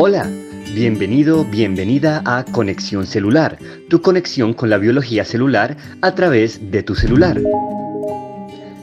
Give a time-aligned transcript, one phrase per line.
[0.00, 0.30] Hola,
[0.76, 3.58] bienvenido, bienvenida a Conexión Celular,
[3.88, 7.40] tu conexión con la biología celular a través de tu celular.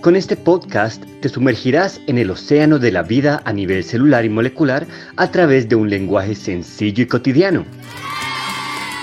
[0.01, 4.29] Con este podcast te sumergirás en el océano de la vida a nivel celular y
[4.29, 7.63] molecular a través de un lenguaje sencillo y cotidiano.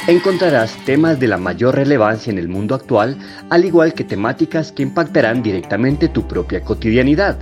[0.06, 3.16] Encontrarás temas de la mayor relevancia en el mundo actual,
[3.48, 7.38] al igual que temáticas que impactarán directamente tu propia cotidianidad.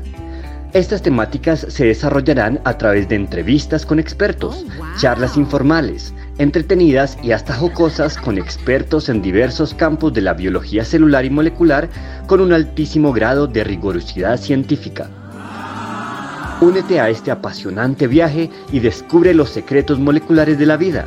[0.72, 4.64] Estas temáticas se desarrollarán a través de entrevistas con expertos,
[4.96, 11.24] charlas informales, entretenidas y hasta jocosas con expertos en diversos campos de la biología celular
[11.24, 11.88] y molecular
[12.28, 15.10] con un altísimo grado de rigurosidad científica.
[16.60, 21.04] Únete a este apasionante viaje y descubre los secretos moleculares de la vida.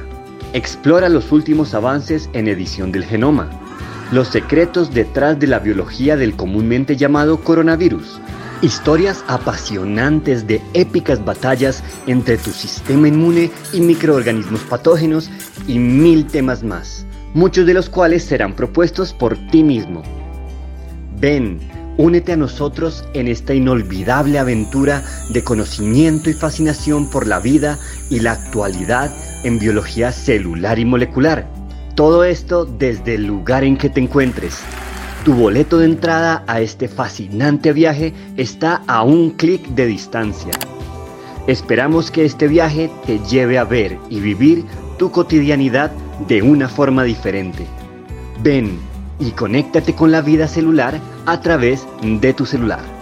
[0.51, 3.47] Explora los últimos avances en edición del genoma,
[4.11, 8.19] los secretos detrás de la biología del comúnmente llamado coronavirus,
[8.63, 15.29] Historias apasionantes de épicas batallas entre tu sistema inmune y microorganismos patógenos
[15.67, 20.01] y mil temas más, muchos de los cuales serán propuestos por ti mismo.
[21.19, 21.59] Ven,
[21.97, 25.03] únete a nosotros en esta inolvidable aventura
[25.33, 27.77] de conocimiento y fascinación por la vida
[28.09, 31.49] y la actualidad en biología celular y molecular.
[31.95, 34.63] Todo esto desde el lugar en que te encuentres
[35.23, 40.51] tu boleto de entrada a este fascinante viaje está a un clic de distancia.
[41.47, 44.65] Esperamos que este viaje te lleve a ver y vivir
[44.97, 45.91] tu cotidianidad
[46.27, 47.65] de una forma diferente.
[48.41, 48.77] Ven
[49.19, 52.92] y conéctate con la vida celular a través de tu celular.